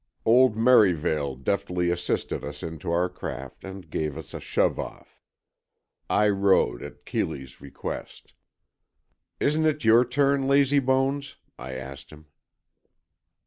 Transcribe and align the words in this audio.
Old 0.25 0.57
Merivale 0.57 1.35
deftly 1.35 1.91
assisted 1.91 2.43
us 2.43 2.63
into 2.63 2.89
our 2.91 3.07
craft 3.07 3.63
and 3.63 3.87
gave 3.87 4.17
us 4.17 4.33
a 4.33 4.39
shove 4.39 4.79
off. 4.79 5.21
I 6.09 6.27
rowed, 6.27 6.81
at 6.81 7.05
Keeley's 7.05 7.61
request. 7.61 8.33
"Isn't 9.39 9.67
it 9.67 9.83
your 9.85 10.03
turn, 10.03 10.47
lazybones?" 10.47 11.35
I 11.59 11.73
asked 11.73 12.09
him. 12.09 12.25